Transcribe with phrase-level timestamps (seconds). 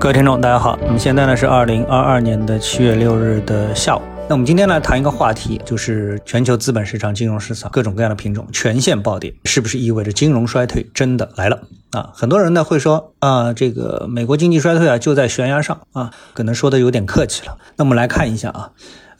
[0.00, 0.78] 各位听众，大家好。
[0.80, 4.00] 我们现在呢是二零二二年的七月六日的下午。
[4.30, 11.60] 那我们今天来谈一个话题，就是全球资本市场、金融市场各种各样的品种全线暴跌，是不是意味着金融衰退真的来了
[11.90, 12.08] 啊？
[12.14, 17.58] 很多人呢会说啊，这个美国经济衰退啊就在悬崖上啊，可能说的有点客气了。
[17.76, 18.70] 那我们来看一下啊。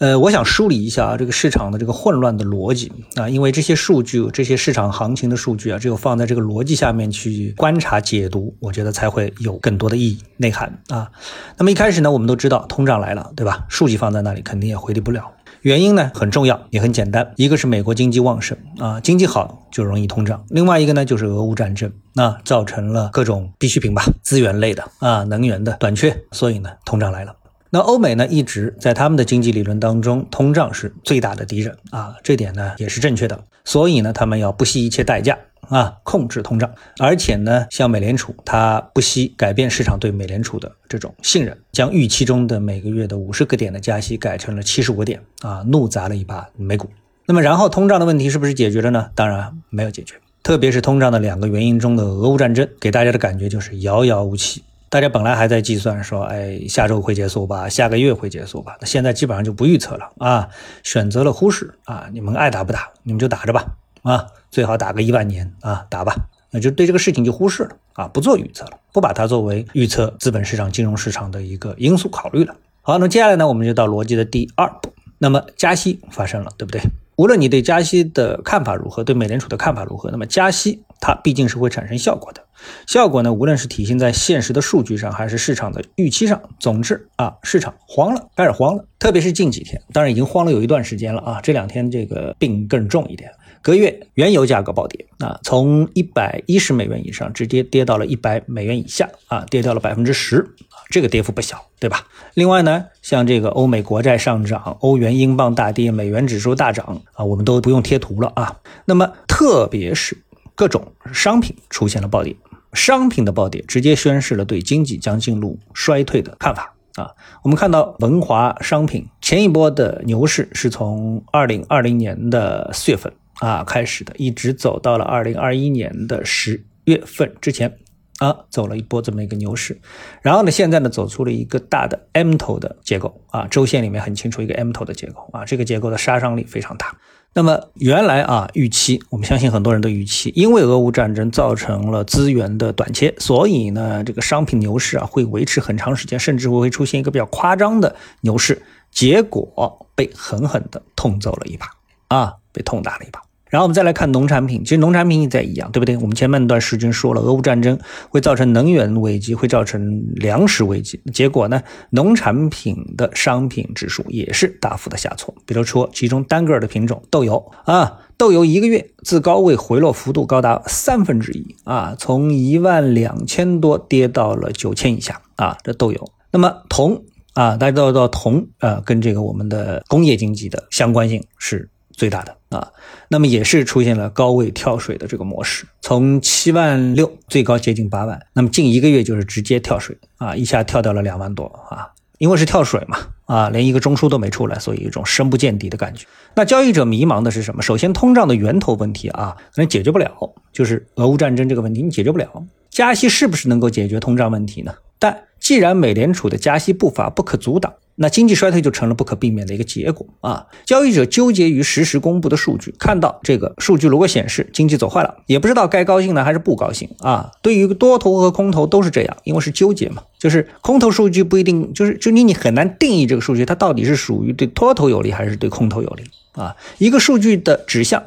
[0.00, 11.10] 呃，我想梳理一下啊，这个市场的这个混乱的逻辑啊，因为这些数据、这些市场行情的数据啊，只有放在这个逻辑下面去观察解读，我觉得才会有更多的意义内涵啊。
[11.58, 13.66] 那么一开始呢，我们都知道通胀来了，对吧？
[13.68, 15.30] 数据放在那里肯定也回避不了。
[15.60, 27.34] 原因呢很重要，也很简单，一个是美国经济旺盛啊，经济好就容易通胀；另外一个呢就是俄乌战争，那造成了各种必需品吧，资源类的啊，能源的短缺，所以呢通胀来了。
[27.72, 33.44] 那欧美呢，一直在他们的经济理论当中，通胀是最大的敌人啊，这点呢也是正确的。
[33.64, 35.38] 所以呢，他们要不惜一切代价
[35.68, 46.90] 啊控制通胀，而且呢，像美联储，它不惜改变市场对美联储的这种信任，将预期中的每个月的五十个点的加息改成了七十五点啊，怒砸了一把美股。
[47.26, 49.10] 那么，然后通胀的问题是不是解决了呢？
[49.14, 54.64] 当然没有解决，特别是通胀的两个原因中的俄乌战争，给大家的感觉就是遥遥无期。
[54.90, 60.48] 大家本来还在计算说，哎，下周会结束吧，下个月会结束吧，那现在基本上就不预测了啊，
[60.82, 63.64] 选择了忽视啊，你们爱打不打，你们就打着吧
[64.02, 66.12] 啊，最好打个一万年啊，打吧，
[66.50, 72.56] 那就对这个事情就忽视了啊，不做预测了，不把它作为预测资本市场、金融市场的一个因素考虑了。
[72.82, 76.82] 好，那接下来呢，我们就到逻辑的第二步，那么加息发生了，对不对？
[77.14, 82.42] 无论你对加息的看法如何，对美联储的看法如何，那么加息它毕竟是会产生效果的。
[82.86, 88.84] 效果呢，无论是体现在现实的数据上，还是市场的预期上，总之啊，市场慌了，开始慌了。
[88.98, 91.40] 特别是近几天，当然已经慌了有一段时间了啊。
[91.40, 93.30] 这两天这个病更重一点。
[93.62, 100.38] 隔月原油价格暴跌啊，从一百一十美元以上直接跌到了一百美元以下啊，跌掉了百分之十
[100.70, 102.06] 啊，这个跌幅不小，对吧？
[102.32, 108.60] 另外呢，像这个欧美国债上涨，欧元、英镑大跌，美元指数大涨啊，我们都不用贴图了啊。
[108.86, 110.16] 那么特别是
[110.54, 112.34] 各种商品出现了暴跌，
[112.72, 117.10] 商品的暴跌直接宣示了对经济将进入衰退的看法啊。
[117.42, 123.12] 我们看到文华商品前一波的牛市是从二零二零年的四月份。
[123.40, 127.74] 啊，开始的，一直走到了二零二一年的十月份之前，
[128.18, 129.80] 啊，走了一波这么一个牛市，
[130.20, 136.94] 然后呢，现在呢，走出了一个大的 M 头的结构，啊，周线里面很清楚一个 M 头的结构，啊，这个结构的杀伤力非常大。
[137.32, 148.60] 那么原来啊，预期，我们相信很多人都预期，因为俄乌战争造成了资源的短缺，所以呢，这个商品牛市啊会维持很长时间，甚至会出现一个比较夸张的牛市，
[148.90, 151.68] 结果被狠狠的痛揍了一把，
[152.08, 153.22] 啊，被痛打了一把。
[153.50, 155.96] 然后我们再来看农产品，其实农产品也在一样，对不对？
[155.96, 157.78] 我们前半段时间说了，俄乌战争
[158.08, 161.60] 会造成能源危机，会造成粮食危机，结果呢，
[161.90, 165.34] 农产品的商品指数也是大幅的下挫。
[165.44, 176.12] 比如说，其中单个的品种豆油啊，豆油一个月自高位回落幅度高达三分之一啊，从一万两千多跌到了九千以下啊，这豆油。
[176.30, 177.02] 那么铜
[177.34, 181.68] 啊，大家都知道铜啊，跟这个我们的工业经济的相关性是。
[182.00, 182.72] 最大的啊，
[183.08, 192.96] 那么也是出现了高位跳水的这个模式，从七万六最高接近八万，那么近一个月就是直接跳水啊，一下跳到了两万多啊，因为是跳水嘛
[193.26, 196.06] 啊，连一个中枢都没出来，所以一种深不见底的感觉。
[196.34, 197.60] 那交易者迷茫的是什么？
[197.60, 200.10] 首先，通胀的源头问题啊，可能解决不了，
[200.54, 204.72] 就是俄乌战争这个问题你解决不了，加息是不是能够解决通胀问题呢？
[204.98, 207.74] 但既然美联储的加息步伐不可阻挡。
[208.02, 210.46] 那经济衰退就成了不可避免的一个结果啊！
[210.64, 217.30] 交易者纠结于实时公布的数据，看到这个数据如果显示经济走坏了，也不知道该高兴呢还是不高兴啊！
[217.42, 226.56] 对于多头和空头都是这样，因为是纠结嘛，就是空头数据不一定，就是就你你很难定义这个数据它到底是属于对多头有利还是对空头有利啊！
[226.78, 228.02] 一个数据的指向，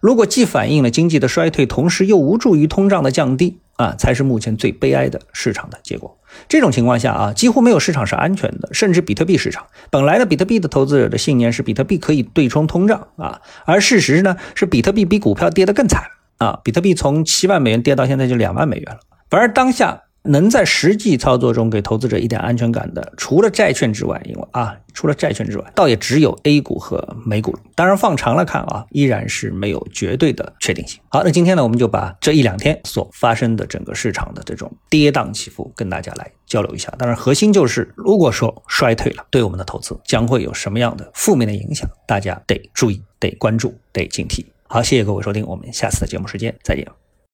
[0.00, 3.58] 如果既反映了经济的衰退，同时又无助于通胀的降低。
[3.76, 6.18] 啊，才是目前最悲哀的市场的结果。
[6.48, 16.02] 这种情况下啊，几乎没有市场是安全的，甚至比特币市场本来的比特币的投资者的信念是比特币可以对冲通胀啊，而事实呢是比特币比股票跌得更惨
[16.38, 19.00] 啊，比特币从七万美元跌到现在就两万美元了，
[19.30, 20.02] 反而当下。
[20.28, 27.56] 能在实际操作中给投资者一点安全感的，除了债券之外，因为啊，除了债券之外，倒也只有 A 股和美股。
[27.74, 31.00] 当然，放长了看啊，依然是没有绝对的确定性。
[31.08, 36.92] 好，那今天呢，我们就把这一两天所发生的整个市场的这种跌宕起伏跟大家来交流一下。
[36.98, 44.44] 当然，核心就是，如果说衰退了，对我们的投资将会有什么样的负面的影响，大家得注意、得关注、得警惕。
[44.68, 47.05] 好，谢谢各位收听，我们下次的节目时间再见。